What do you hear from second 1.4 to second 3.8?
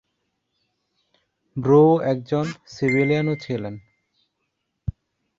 Bru একজন সিভিলিয়ানও ছিলেন।